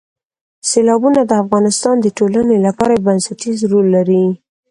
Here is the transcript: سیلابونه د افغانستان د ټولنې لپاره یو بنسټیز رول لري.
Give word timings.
سیلابونه 0.69 1.21
د 1.25 1.31
افغانستان 1.43 1.95
د 2.01 2.07
ټولنې 2.17 2.57
لپاره 2.65 2.91
یو 2.93 3.05
بنسټیز 3.07 3.57
رول 3.71 3.85
لري. 3.95 4.23